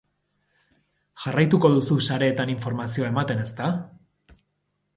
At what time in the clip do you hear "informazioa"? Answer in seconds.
2.55-3.13